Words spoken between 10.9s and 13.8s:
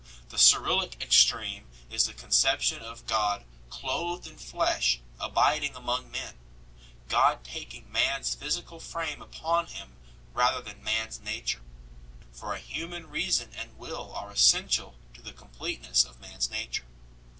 s nature; for a human reason and